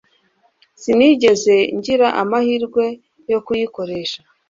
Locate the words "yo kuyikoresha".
3.31-4.19